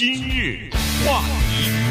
[0.00, 0.70] 今日
[1.04, 1.87] 话题。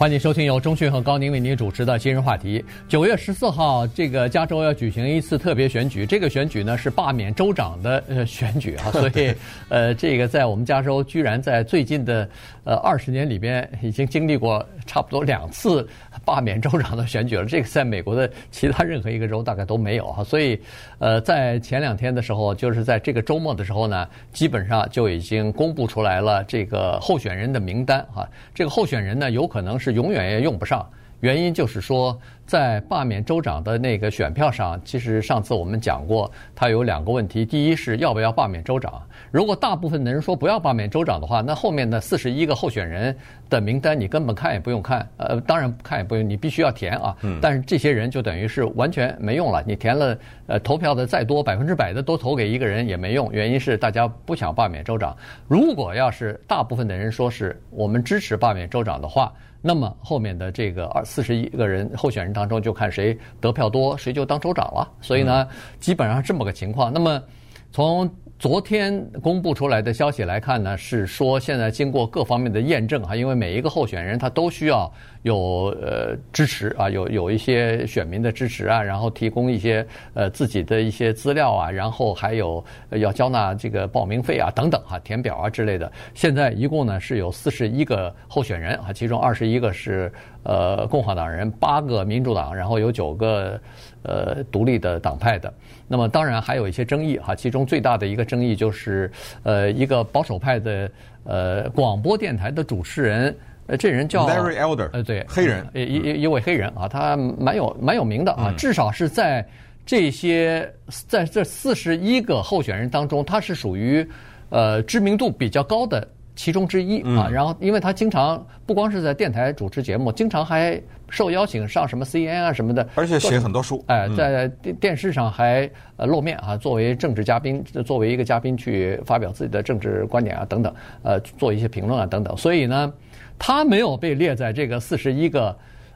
[0.00, 2.64] 欢迎收听由钟讯和高宁为您主持的今日话题。
[2.88, 9.30] 九月十四号，这个加州要举行一次特别选举，这个选举呢是罢免州长的呃选举啊，所以
[9.68, 12.26] 呃，这个在我们加州居然在最近的
[12.64, 15.86] 呃二十年里边已经经历过差不多两次
[16.24, 17.44] 罢免州长的选举了。
[17.44, 20.58] 这个在美国的其他任何一个州大概都没有啊，所以
[20.98, 28.26] 呃，在前两天的时候，就是在这个周末的时候呢，基本上就已经公布出来了这个候选人的名单啊。
[28.54, 29.89] 这个候选人呢，有可能是。
[29.90, 30.88] 永远也用不上，
[31.20, 32.18] 原因就是说，
[32.50, 37.46] 在罢免州长的那个选票上，其实上次我们讲过，它有两个问题。
[37.46, 39.00] 第一是要不要罢免州长？
[39.30, 43.16] 如果大部分的人说不要罢免州长的话，那后面的四十一个候选人
[43.48, 45.08] 的名单你根本看也不用看。
[45.18, 47.16] 呃，当然看也不用，你必须要填啊。
[47.40, 49.62] 但是这些人就等于是完全没用了。
[49.64, 53.30] 你填了，呃，投票的再多，百分之百的都投给一个人也没用。
[53.32, 55.16] 原因是大家不想罢免州长。
[55.46, 59.32] 如果要是大部分的人说是我们支持罢免州长的话，
[59.62, 64.90] 那么后面的这个二四十一个人候选人当中，就看谁得票多，谁就当州长了。
[65.00, 65.46] 所以呢，
[65.78, 66.92] 基本上这么个情况。
[66.92, 67.22] 那么
[67.70, 68.10] 从
[68.40, 74.90] 昨天公布出来的消息来看呢，是说现在经过各方面的验证哈，因为每一个候选人他都需要
[75.24, 85.92] 有呃支持啊，有有一些选民的支持啊，然后提供一些呃自己的一些资料啊，然后还有要交纳这个报名费啊等等哈，填表啊之类的。
[86.14, 90.10] 现在一共呢是有四十一个候选人啊，其中二十一个是
[90.44, 93.60] 呃共和党人，八个民主党，然后有九个
[94.02, 95.52] 呃独立的党派的。
[95.86, 99.10] 那么当然还有一些争议哈，其中最大的一个争议就是，
[99.42, 100.90] 呃，一个保守派的
[101.24, 109.44] 呃广播电台的主持人，呃，这人叫 Larry Elder，呃，对，黑人，一一一位黑人啊，他蛮有蛮有名的啊，至少是在
[109.84, 110.72] 这些
[111.08, 114.06] 在这四十一个候选人当中，他是属于
[114.50, 116.06] 呃知名度比较高的。
[116.40, 123.84] 其中之一啊，然后因为他经常不光是在电台主持节目，经常还受邀请上什么 CNN 啊什么的，而且写很多书。
[123.88, 132.34] 哎，在电电视上还呃露面啊，作为政治嘉宾，作为一个嘉宾去发表自己的政治观点啊等等，呃，做一些评论啊等等。
[132.38, 132.90] 所以呢，
[133.38, 135.54] 他没有被列在这个四十一个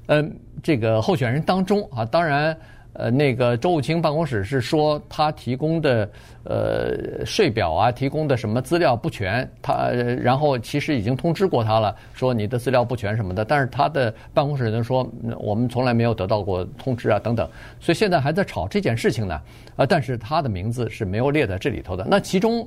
[0.09, 0.31] 嗯
[0.63, 2.05] 这个候选人当中啊。
[2.05, 2.55] 当然。
[2.95, 6.09] 呃，那个周务清办公室是说他提供的
[6.45, 15.05] 呃税表啊，提供的什么资料不全，他然后其实已经通知过他了，说你的资料不全什么的，但是他的办公室人说
[15.39, 17.49] 我们从来没有得到过通知啊等等，
[17.81, 19.41] 所以现在还在吵这件事情呢，
[19.75, 22.07] 啊，但是他的名字是没有列在这里头的。
[22.09, 22.65] 那其中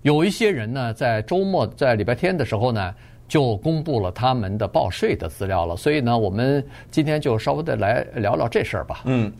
[0.00, 2.94] 有一些人呢，在周末在礼拜天的时候呢，
[3.28, 9.02] 就公布了他们的报税的资料了，所以呢，我们今天就稍微的来聊聊这事儿吧。
[9.04, 9.30] 嗯。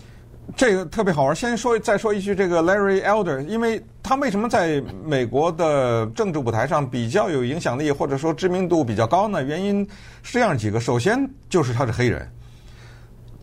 [0.56, 1.36] 这个特别好玩。
[1.36, 9.42] 先说再说一句，这个 Larry Elder，因为他为什么在美国的政治舞台上比较有影响力，或者说知名度比较高呢？
[9.42, 9.86] 原因
[10.22, 10.81] 是这样几个。
[10.81, 12.26] 首先就是他是黑人。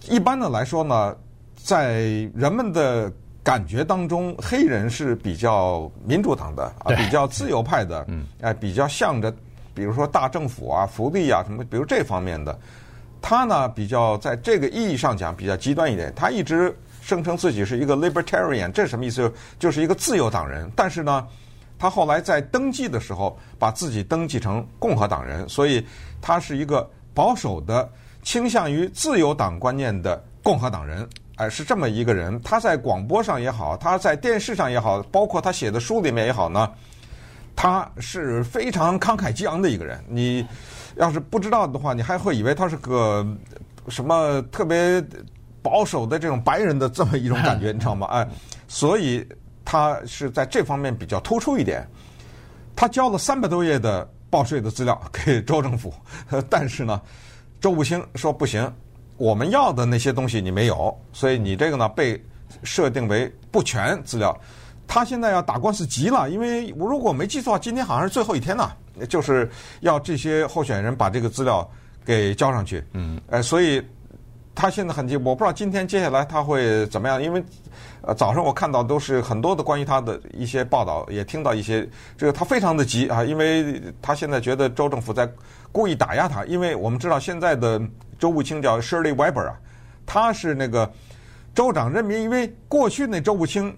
[0.10, 1.16] 一般的来说呢，
[1.56, 2.00] 在
[2.34, 3.12] 人们的
[3.44, 9.32] 感觉当中，黑人是比较民主党的啊，比较自由派的，嗯，哎，比较向着，
[9.74, 12.58] 比如说大政府啊、福利啊什么，比如这方面的。
[13.22, 16.76] 他呢，比较在这个意义上讲比较极端一点，他一直。
[17.06, 19.32] 声称自己是一个 libertarian，这什么意思？
[19.60, 20.68] 就是一个自由党人。
[20.76, 21.28] 但是呢，
[21.78, 25.86] 他后来在登记的时候，把自己登记成共和党人，所以
[26.20, 27.88] 他是一个保守的、
[28.24, 31.08] 倾向于自由党观念的共和党人。
[31.36, 32.42] 哎，是这么一个人。
[32.42, 36.68] 他在广播上也好，他在电视上也好，包括他写的书里面也好呢，
[37.56, 40.04] 他是非常慷慨激昂的一个人。
[40.10, 40.44] 你
[40.96, 43.24] 要是不知道的话，你还会以为他是个
[43.90, 45.06] 什么特别。
[45.66, 48.06] 保守的这种白人的这么一种感觉， 你知道吗？
[48.12, 48.28] 哎，
[48.68, 49.28] 所以
[49.66, 51.84] 他是在这方面比较突出一点。
[52.76, 55.92] 他交了三百多页的报税的资料给州政府，
[56.52, 57.02] 但是呢，
[57.60, 58.72] 周务清说不行，
[59.18, 62.24] 我们要的那些东西你没有，所以你这个呢被
[62.62, 64.38] 设定为不全资料。
[64.88, 68.72] 他现在要打官司急了，因为我如果没记错，今天好像是最后一天呢，
[69.10, 69.50] 就是
[69.80, 71.68] 要这些候选人把这个资料
[72.06, 72.84] 给交上去。
[72.94, 73.82] 嗯，哎，所以。
[74.56, 77.44] 他现在很急，我不知道今天接下来他会怎么样，因为
[78.02, 81.88] 呃早上我看到都是很多的关于他的一些报道，也听到一些
[82.18, 85.30] 这个他非常的急啊，因为他现在觉得州政府在
[85.74, 87.82] 故意打压他，因为我们知道现在的
[88.18, 89.60] 州务卿叫 Shirley Weber 啊，
[90.06, 90.90] 他是那个
[91.54, 93.76] 州长任命，因为过去那州务卿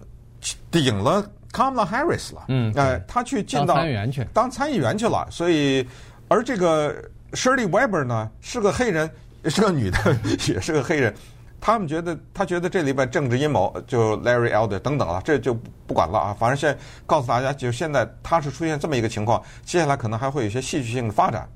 [0.70, 5.84] 顶了 Kamala Harris 了，嗯，哎，他去进到当参议员去，当参议员去了，所以
[6.28, 6.94] 而这个
[7.32, 9.10] Shirley Weber 呢是个黑人。
[9.44, 10.18] 是个女的，
[10.48, 11.14] 也是个黑人，
[11.60, 15.54] 他们觉得他觉得这里边政治阴谋，就 Larry Elder 等等了，这就
[15.86, 16.36] 不管了啊。
[16.38, 21.48] 反正现在告诉大家，就现在他是出现这么一个情况，接下来可能还会有一些戏剧性的发展。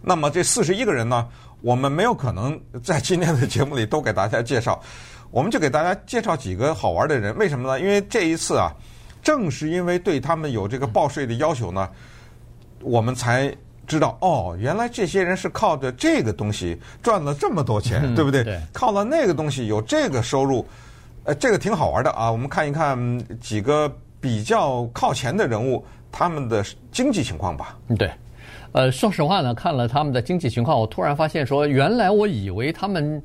[0.00, 1.28] 那么这四十一个人呢，
[1.60, 4.80] 我们没有可能 在今天的节目里都给大家介绍，
[5.30, 7.36] 我们就给大家介绍几个好玩的人。
[7.36, 7.80] 为什么呢？
[7.80, 8.72] 因为这一次啊，
[9.22, 11.88] 正是因为对他们有这个报税的要求呢，
[12.80, 13.54] 我们才。
[13.88, 18.44] 知道哦，原来这些人是靠着这个东西赚了这么多钱，嗯、对不对？
[18.44, 20.64] 对，靠了那个东西有这个收入，
[21.24, 22.30] 呃，这个挺好玩的啊。
[22.30, 22.96] 我们看一看
[23.40, 23.90] 几个
[24.20, 25.82] 比较靠前的人物
[26.12, 27.76] 他们的经济情况吧。
[27.96, 28.10] 对，
[28.72, 33.20] 呃，说实话呢，看了他们的经济情况，我突然发现说，原来我以为他们。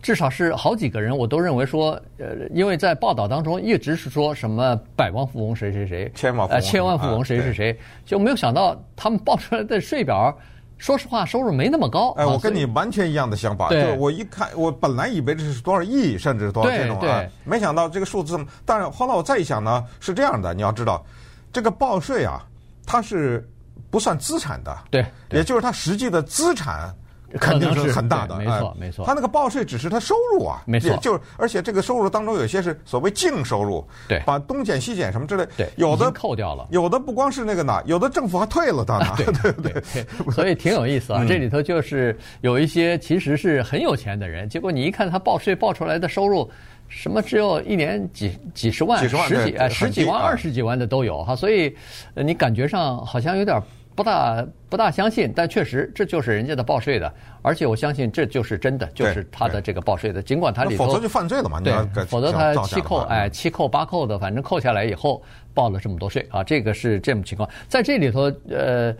[0.00, 10.32] 至少是好几个人，我都认为说，呃，因为在报道当中一直是说什么百万富翁谁谁谁，千万富翁，呃，千万富翁谁谁谁，就没有想到他们报出来的税表，
[10.76, 12.10] 说实话收入没那么高。
[12.12, 21.04] 哎，我跟你完全一样的想法，就是，我一看，我本来以为这是多少亿，甚至多少这种啊，没想到这个数字但是后来我再一想呢，是这样的，你要知道，
[21.52, 22.46] 这个报税啊，
[22.86, 23.44] 它是
[23.90, 26.94] 不算资产的，对，也就是它实际的资产。
[27.38, 29.04] 肯定是很大的，没错没错。
[29.04, 40.32] 他那个报税只是他收入啊，没错，就是而且这个收入当中有些是所谓净收入，对，把东减西减什么之类，对，有的扣掉了，有的不光是那个呢，有的政府还退了他呢，对 对对？
[40.32, 46.50] 所以挺有意思啊，这里头就是有一些其实是很有钱的人，结果你一看他报税报出来的收入，
[46.88, 51.76] 什么只有一年几几十万、几十万、十几哎十几万、二十几万的都有哈，所以
[52.14, 53.60] 你感觉上好像有点。
[53.98, 57.12] 不大不大相信，但确实这就是人家的报税的，
[57.42, 60.22] 而且我相信这就是真的，就是他的这个报税的。
[60.22, 61.74] 尽管他里头否则就犯罪了嘛，对，
[62.04, 65.20] 否则他七扣哎七扣八扣的，反正扣下来以后
[65.52, 67.48] 报了这么多税啊，这个是这种情况。
[67.66, 68.94] 在这里头，呃，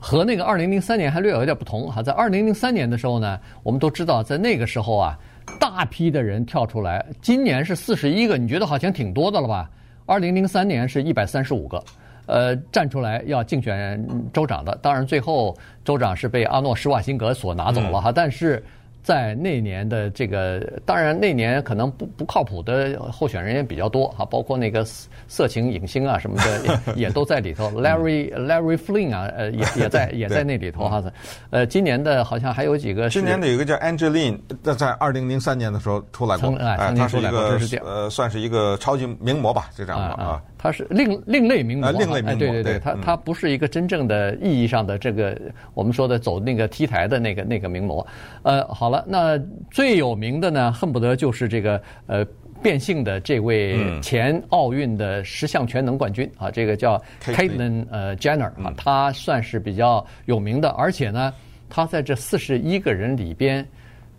[0.00, 2.02] 和那个二零零三年还略有一点不同哈。
[2.02, 5.16] 在二零零三年的时候呢，我们都知道，在那个时候啊，
[5.60, 7.06] 大批的人跳出来。
[7.22, 9.70] 今年是四十一个，你觉得好像挺多的了吧？
[10.06, 11.80] 二零零三年是一百三十五个。
[12.30, 18.62] 呃，站出来要竞选州长的，当然最后州长是被阿诺施瓦辛格所拿走了哈，但是。
[19.02, 24.84] 在那年的这个，当然那年可能不不靠谱的候选人也比较多哈，包括那个
[25.26, 31.02] 色情影星啊什么的 也也都在里头，Larry Larry Flynn 啊，呃也 也在也在那里头哈。
[31.48, 33.08] 呃，今年的好像还有几个。
[33.08, 40.42] 今年的有一个叫 Angeline，在在二零零三年的时候出来过，哎，他是一个呃算是一个超级名模吧，就这样的啊。
[40.62, 45.40] 他是另另类名模，另类名模，对对对，他他不是一个真正的意义上的这个
[45.72, 48.06] 我们说的走那个 T 台的那个那个名模，
[48.42, 48.90] 呃，好。
[48.90, 49.38] 好了，那
[49.70, 52.26] 最有名的呢，恨不得就是这个呃
[52.60, 61.32] 变性的这位前奥运的十项全能冠军啊，这个叫 Caitlyn 呃 Jenner 啊，他算是比较有名的，而且呢，
[61.68, 63.64] 他在这四十一个人里边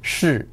[0.01, 0.47] 是。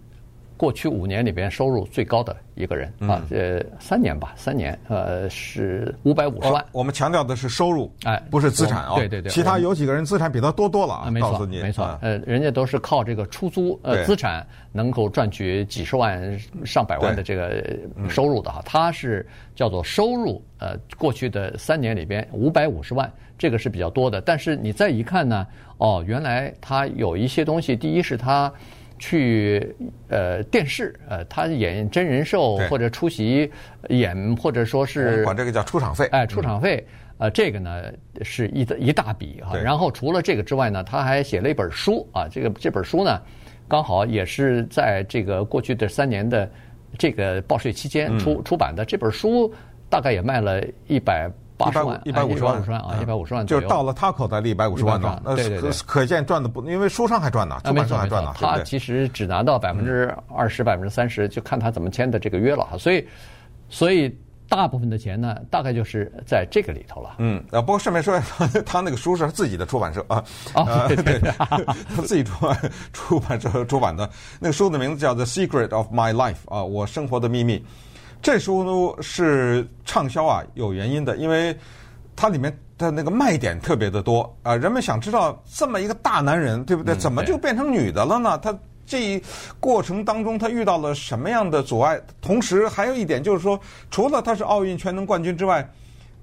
[0.59, 6.63] 过去五年里边收入最高的一个人啊，呃，三年吧，三年，呃，是五百五十万。
[6.73, 8.97] 我们强调的是收入，哎，不是资产啊。
[8.97, 11.11] 对对对，其他有几个人资产比他多多了啊？
[11.13, 17.65] 没错，没错，呃，人家都是靠这个出租呃资产能够赚取几十万、上百万的这个
[18.09, 18.61] 收入的哈。
[18.65, 19.25] 他是
[19.55, 23.09] 叫做收入，呃，过去的三年里边五百五十万，
[23.39, 24.21] 这个是比较多的。
[24.21, 25.47] 但是你再一看呢，
[25.77, 28.53] 哦，原来他有一些东西，第一是他。
[28.99, 29.75] 去
[30.09, 33.51] 呃电视呃，他演真人秀或者出席
[33.89, 36.87] 演，或者说是管这个叫出场费，哎，出场费，
[37.19, 37.85] 呃，这个呢
[38.23, 39.57] 是一一大笔哈。
[39.57, 43.23] 然后除了这个之外呢，他还写了一本书啊，这个这本书呢，
[43.69, 46.51] 刚好也是在这个过去的三年的
[46.99, 48.85] 这个报税期间出出版的。
[48.85, 49.53] 这本书
[49.89, 51.31] 大概也卖了一百。
[51.67, 55.21] 一百五一百五十万啊，一百五十万，就是到了他口袋里一百五十万呢。
[55.25, 58.33] 那可可见赚的不，因为书商还赚呢，出版社还赚呢。
[58.39, 62.79] 他其实只拿到百分之二十、百分之三十，就看他怎么签的这个约了哈。
[62.79, 63.05] 所以，
[63.69, 64.17] 所以
[64.49, 67.17] 大部分的钱呢，大概就是在这个里头了。
[67.19, 68.21] 嗯，啊，不过顺便说，
[68.65, 70.25] 他那个书是他自己的出版社啊，
[70.55, 71.65] 啊，对对，他
[72.07, 77.65] 自己出版出版社出版的那个书的名字叫《The Secret of My Life》啊，我生活的秘密。
[78.21, 81.57] 这书是畅销啊，有原因的，因为
[82.17, 86.95] 它里面的那个卖点特别的多啊，人们想知道这么一个大男人，对不对？
[86.95, 88.37] 怎么就变成女的了呢？
[88.39, 89.23] 他这一
[89.61, 92.01] 过程当中他遇到了什么样的阻碍？
[92.21, 93.59] 同时还有一点就是说，
[93.91, 95.69] 除了他是奥运全能冠军之外，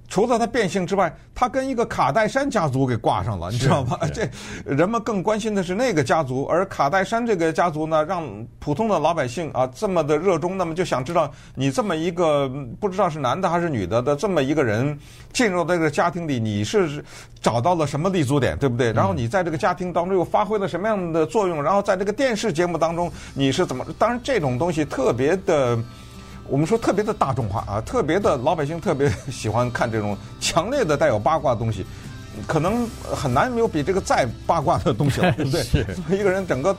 [0.07, 3.97] 除了他变性之外，他跟一个卡戴珊家族给挂上了，你知道吗？
[4.13, 4.29] 这
[4.63, 8.23] 人们更关心的是那个家族，而卡戴珊这个家族呢，让
[8.59, 12.47] 普通的老百姓啊这么的热衷，那么就想知道你这么一个
[12.79, 14.97] 不知道是男的还是女的的这么一个人
[15.33, 17.03] 进入这个家庭里，你是
[17.41, 18.93] 找到了什么立足点，对不对？
[18.93, 21.61] 然后你在这个家庭当中又发挥了什么样的作用？
[21.61, 23.85] 然后在这个电视节目当中你是怎么？
[23.97, 25.77] 当然这种东西特别的。
[26.47, 31.85] 我们说特别的大众化啊，特别的老百姓特别喜欢看这种强烈的带有八卦的东西，
[32.45, 35.63] 可能很难没有比这个再八卦的东西了， 对不对？
[35.63, 36.75] 是一个人整个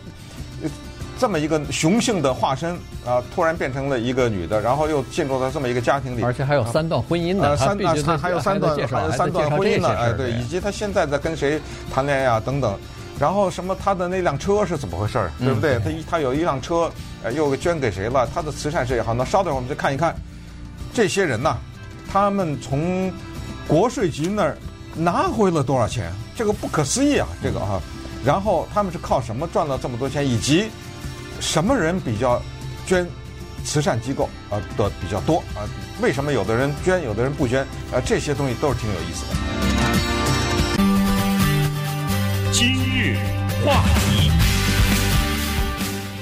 [1.19, 11.61] 这么一个雄性的化身啊，突然变成了一个女的，然后又进入到这么一个家庭里，而且还有三段婚姻呢，呃，三段还有三段还有三段婚姻呢，哎，对，以及他现在在跟谁
[11.93, 12.79] 谈恋爱啊等等。
[13.19, 13.75] 然后什么？
[13.83, 15.31] 他的那辆车是怎么回事儿？
[15.39, 15.79] 对不对？
[15.79, 16.93] 他一他有一辆车，
[17.31, 18.29] 又捐给谁了？
[18.35, 19.15] 他的慈善事业好。
[19.15, 20.15] 那稍等我们再看一看，
[20.93, 21.57] 这些人呐，
[22.11, 23.13] 他们从
[23.67, 24.57] 国税局那儿
[24.95, 26.13] 拿回了多少钱？
[26.35, 27.27] 这个不可思议啊！
[27.43, 27.81] 这个啊，
[28.25, 30.27] 然后他们是靠什么赚了这么多钱？
[30.27, 30.69] 以及
[31.41, 32.43] 什么人比较
[32.87, 33.07] 捐
[33.65, 35.65] 慈善机构啊的比较多啊？
[36.01, 37.63] 为什么有的人捐，有的人不捐？
[37.93, 39.37] 啊，这些东西都是挺有意思的。
[42.53, 43.17] 今日
[43.65, 44.31] 话题，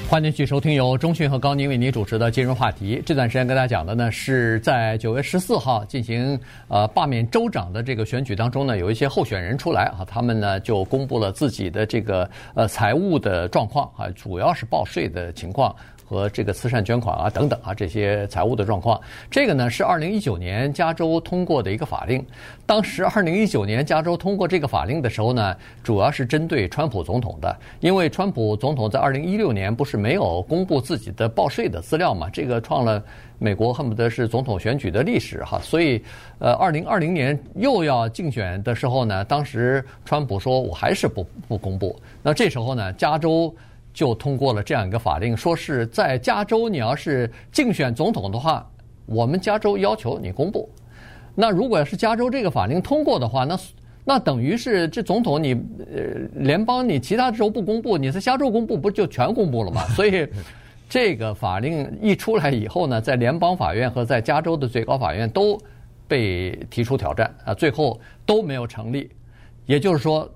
[0.07, 2.97] 欢迎继续收听由中讯和高宁为您主持的《金融话题》。
[3.03, 15.75] 这段时间跟大家讲的呢，是在九月十四号进行呃罢免州长的这个选举当中呢，有一些候选人出来啊，他们呢就公布了自己的这个呃财务的状况啊，主要是报税的情况。
[16.05, 22.23] 和这个慈善捐款啊等等啊这些财务的状况，这个呢是二零一九年加州通过的一个法令。
[22.65, 33.03] 当时二零一九年加州通过这个法令的时候呢，主要是针对川普总统的，因为川普总统在二零一六年不是没有公布自己的报税的资料嘛，这个创了
[33.39, 35.59] 美国恨不得是总统选举的历史哈。
[35.61, 36.03] 所以，
[36.39, 41.99] 呃，二零二零年又要竞选的时候呢，当时川普说我还是不不公布。
[42.21, 43.53] 那这时候呢，加州。
[43.95, 48.69] 就通过了这样一个法令，说是在加州，你要是竞选总统的话，
[49.05, 50.69] 我们加州要求你公布。
[51.33, 53.57] 那如果要是加州这个法令通过的话，那
[54.03, 59.81] 那等于是这总统你呃联邦你其他州不公布，你在加州公布，不就全公布了吗？
[59.95, 60.27] 所以
[60.89, 65.57] 这个法令一出来以后呢，在联邦法院和在加州的最高法院都
[66.05, 69.09] 被提出挑战啊，最后都没有成立。
[69.65, 70.29] 也就是说。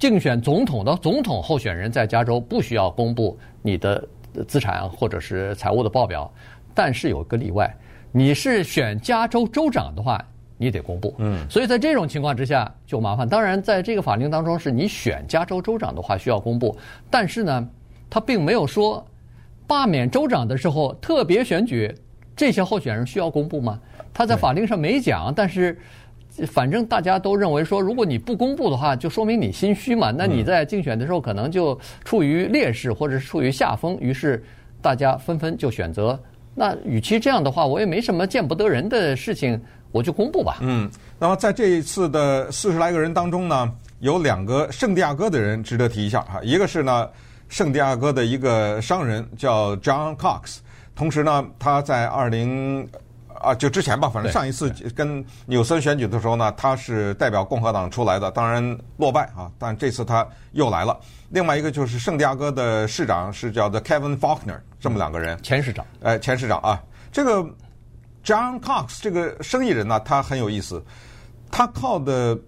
[0.00, 4.02] 竞选总统的总统候选人在加州不需要公布你的
[4.48, 6.32] 资产或者是财务的报表，
[6.74, 7.72] 但是有个例外，
[8.10, 10.18] 你是选加州州长的话，
[10.56, 11.14] 你得公布。
[11.18, 13.28] 嗯，所以在这种情况之下就麻烦。
[13.28, 16.74] 当然，在这个法令当中，是你选加州州长的话需要公布，
[17.10, 17.68] 但是呢，
[18.08, 19.06] 他并没有说
[19.66, 21.94] 罢免州长的时候特别选举
[22.34, 23.78] 这些候选人需要公布吗？
[24.14, 25.78] 他在法令上没讲，但是。
[26.46, 30.10] 反正大家都认为说，如果你不公布的话，就说明你心虚嘛。
[30.10, 33.96] 那你在竞选的时候可能就处于劣势，或者是处于下风。
[34.00, 34.42] 于是
[34.80, 36.18] 大家纷纷就选择，
[36.54, 39.60] 那与其这样的话，我也没什么见不得人的事情，
[39.92, 40.58] 我就公布吧。
[40.60, 46.40] 嗯，那么在这一次的四十来个人当中呢，有两个圣地亚哥的人值得提一下哈。
[46.42, 47.08] 一个是呢，
[47.48, 50.58] 圣地亚哥的一个商人叫 John Cox，
[50.94, 52.88] 同时呢，他在二零。
[53.40, 59.50] 啊，就之前吧，反正上一次跟纽森选举的时候呢，他是代表共和党出来的，当然落败啊。
[59.58, 60.98] 但这次他又来了。
[61.30, 65.42] 另外一个就是圣地亚哥的市长是叫做 Kevin Faulconer，这么两个人。
[65.42, 65.86] 前市长。
[66.02, 67.42] 哎，前市长啊，这个
[68.22, 70.84] John Cox 这个生意人呢，他很有意思，
[71.50, 72.38] 他靠的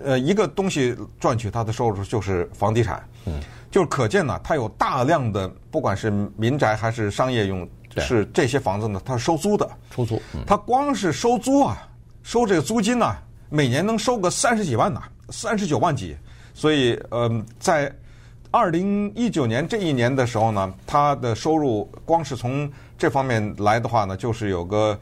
[0.00, 3.02] 呃一个东西赚取他的收入就是房地产。
[3.24, 3.40] 嗯。
[3.70, 7.66] 就是可见呢，他有大量的不管是民宅还是商业用。
[8.00, 10.20] 是这些房子呢，他是收租的，出租。
[10.46, 11.88] 他光是收租啊，
[12.22, 13.16] 收这个租金呢，
[13.48, 16.16] 每年能收个三十几万呢，三十九万几。
[16.54, 17.94] 所以，呃，在
[18.50, 24.98] 二零一九年这一年的时候呢，他的收入光是从这方面来的话呢，就是有个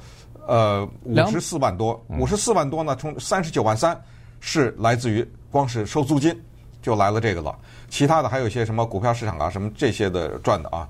[0.47, 3.97] 呃五十四万多，五十四万多呢，从三十九万三
[4.41, 6.37] 是来自于光是收租金
[6.83, 7.57] 就来了这个了，
[7.89, 10.89] 其他的还有一些什么股票市场啊，什么这些的赚的啊。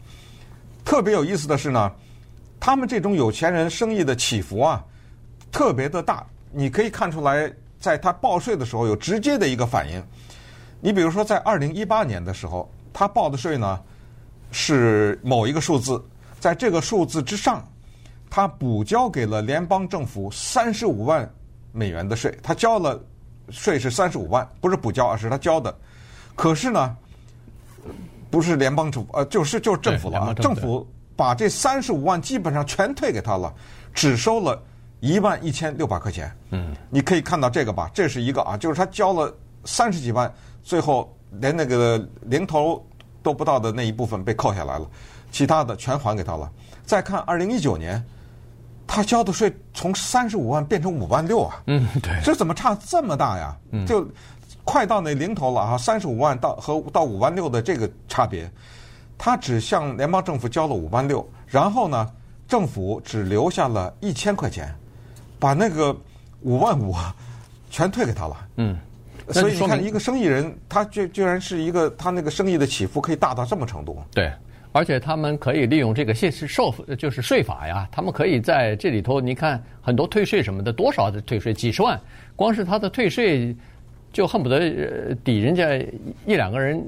[0.84, 1.90] 特别有意思的是呢，
[2.60, 4.84] 他们这种有钱人生意的起伏啊，
[5.50, 6.24] 特别的大。
[6.52, 10.00] 你可以看出来，在他报税的时候有直接的一个反应。
[10.80, 13.80] 你比如说，在二零一八年的时候，他报的税呢
[14.52, 16.00] 是某一个数字，
[16.38, 17.66] 在这个数字之上，
[18.30, 21.28] 他补交给了联邦政府三十五万
[21.72, 22.38] 美元的税。
[22.42, 23.02] 他交了
[23.48, 25.74] 税是三十五万，不是补交，而是他交的。
[26.36, 26.96] 可是呢，
[28.34, 30.34] 不是联邦政府，呃，就是就是政府了啊！
[30.34, 33.54] 政府把这三十五万基本上全退给他了，
[33.94, 34.60] 只收了
[34.98, 36.30] 一万一千六百块钱。
[36.50, 39.32] 嗯，你可以看到这个吧，这是一个啊，就是他交了
[39.64, 40.32] 三十几万，
[40.64, 42.84] 最后连那个零头
[43.22, 44.90] 都不到的那一部分被扣下来了，
[45.30, 46.50] 其他的全还给他了。
[46.84, 48.04] 再看二零一九年，
[48.86, 51.62] 他交的税从三十五万变成五万六啊！
[51.68, 53.56] 嗯，对，这怎么差这么大呀？
[53.70, 54.06] 嗯，就
[54.64, 55.78] 快到那零头了啊！
[55.78, 58.50] 三十五万到和到五万六的这个差别，
[59.18, 62.10] 他只向联邦政府交了五万六，然后呢，
[62.48, 64.74] 政府只留下了一千块钱，
[65.38, 65.94] 把那个
[66.40, 66.94] 五万五
[67.70, 68.36] 全退给他了。
[68.56, 68.78] 嗯，
[69.30, 74.02] 所以你看，一个生意人，他居居然是一个他那个生意的起伏可以大到这么程度。
[74.12, 74.32] 对。
[74.72, 81.96] 而且他们可以利用这个现实受就是税法呀，他们可以在这里头，你看很多退税什么的，多少的退税几十万，
[82.34, 83.54] 光是他的退税
[84.14, 85.76] 就恨不得抵人家
[86.24, 86.82] 一两个人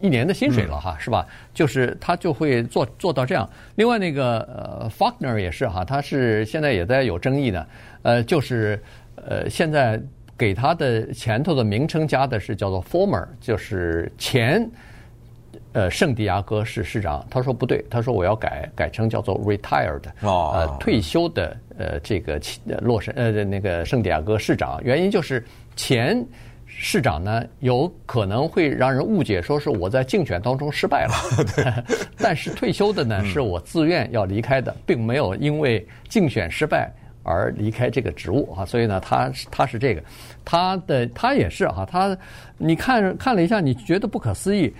[0.00, 1.24] 一年的薪水了哈，是吧？
[1.54, 3.48] 就是他就会做做到这样。
[3.76, 7.64] 另外那个呃，Faulkner 也是哈，他是现在也在有争议呢，
[8.02, 8.82] 呃，就是
[9.14, 10.02] 呃，现在
[10.36, 14.68] 给他的前头的名称加的是叫做 former，就是前。
[15.72, 22.40] 呃，圣地亚哥市市长他说不对，他说我要改改成叫做 retired，呃，退休的呃这个
[22.80, 25.44] 洛杉呃那个圣地亚哥市长，原因就是
[25.74, 26.24] 前
[26.76, 31.84] 市长呢有可能会让人误解说是我在竞选当中失败了，
[32.18, 40.02] 但是退休的呢是我自愿要离开的，并没有因为竞选失败而离开这个职务啊，所以呢他他是这个，
[40.44, 42.16] 他的他也是啊，他
[42.58, 44.74] 你看看了一下，你觉得不可思议。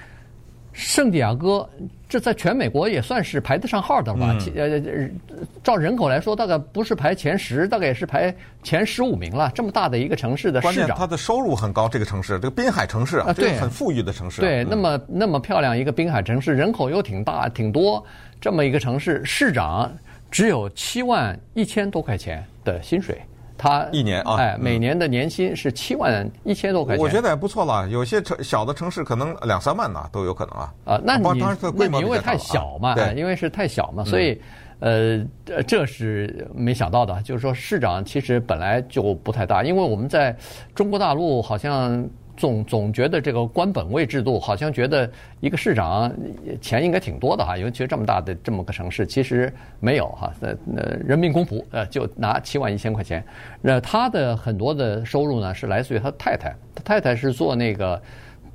[0.74, 1.66] 圣地亚哥，
[2.08, 4.36] 这在全美国也算是排得上号的了吧？
[4.56, 5.18] 呃、嗯，
[5.62, 9.50] 照人口来说，大概不是排前十，大概也是排前十五名了。
[9.54, 11.88] 这么大的一个城市的市长，他的收入很高。
[11.88, 14.40] 这个城市，这个滨海城市啊，这个很富裕的城市。
[14.40, 18.04] 对，那么那么漂亮一个滨海城市，人口又挺大挺多，
[18.40, 19.90] 这么一个城市，市长
[20.28, 23.16] 只有七万一千多块钱的薪水。
[23.56, 27.02] 他一年啊，哎，每年的年薪是七万一千多块钱。
[27.02, 30.74] 我觉得也不错了，有些城小的城市可能两三万呢，都有可能啊。
[30.84, 31.40] 啊，那你
[31.76, 34.40] 那你因为太小嘛，对，因为是太小嘛，所以
[34.80, 35.24] 呃，
[35.66, 37.22] 这是没想到的。
[37.22, 40.36] 就是说，市长其实本来就不太大，因为我们在
[40.74, 42.04] 中国大陆好像。
[42.36, 45.10] 总总觉得这个官本位制度，好像觉得
[45.40, 46.12] 一个市长
[46.60, 50.32] 钱应该挺多的哈，尤其是这么大的这么个城市，其实没有哈。
[50.40, 53.24] 那那人民公仆呃就拿七万一千块钱，
[53.60, 58.02] 那他的很多的收入呢是来自于他太太，他太太是做那个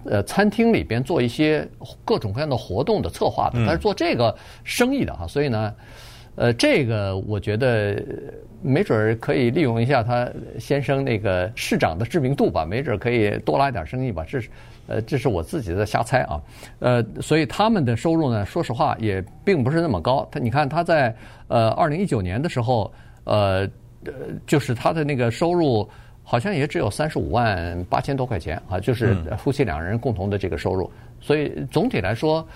[0.06, 1.68] 呃餐厅里边做一些
[2.04, 5.74] 各种各样的活动的策划的，他是做这个生意的哈，所以呢。
[6.36, 8.02] 呃，这个我觉得
[8.62, 14.26] 没准儿可以利用一下他先生那个市长的知名度吧，没准儿可以多拉点生意吧。
[14.28, 14.50] 这是，
[14.88, 16.42] 呃，这是我自己的瞎猜啊。
[16.80, 20.28] 呃，所以他们的收入呢，说实话也并不是那么高。
[20.32, 21.16] 他你看他在
[21.48, 22.92] 呃二零一九年的时候，
[23.24, 23.68] 呃，
[24.46, 25.88] 就是他的那个收入
[26.24, 30.92] 好像也只有三十五万八千多块钱啊，就是夫妻两人共同的这个收入。
[31.22, 32.48] 所以总体来说。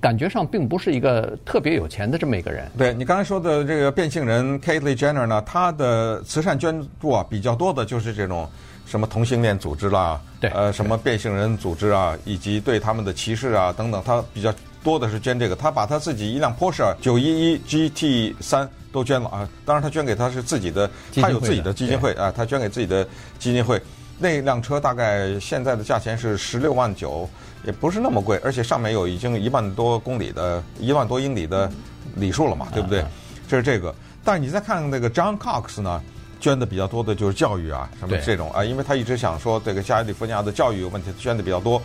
[0.00, 2.70] 感觉上并不是一个特别有钱的这么一个人。
[2.78, 8.48] 对，你刚才说的这个变性人 Caitlyn Jenner 呢，他的慈善捐助啊比较多的就是这种
[8.86, 15.56] 什么同性恋组织啦，对，呃，什么变性人组织啊，以及对他们的歧视啊等等，他比较多的是捐这个。
[15.56, 20.88] 他把他自己一辆 Porsche 911 GT 三都捐了啊，当然他捐给他是自己的，
[21.20, 23.06] 他有自己的基金会啊，他捐给自己的
[23.38, 23.80] 基金会。
[24.18, 27.28] 那辆车大概现在的价钱是十六万九。
[27.64, 31.68] 也不是那么贵，而且上面有已经一万多公里的一万多英里的
[32.14, 33.04] 里数了嘛，对不对？
[33.48, 33.92] 这是这个。
[34.22, 36.00] 但是你再看那个 John Cox 呢，
[36.38, 41.82] 捐的比较多的就是教育啊，什么这种啊，因为他一直想说这个加利福尼亚的教育有问题，捐的比较多。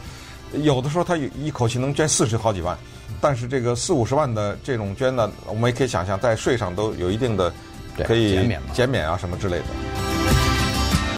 [0.53, 2.77] 有的时候他一口气能捐四十好几万，
[3.19, 7.51] 但是这个四五十万的这种捐呢，我们也可以想象在税上都有一定的
[8.03, 10.10] 可以减免啊什么之类的。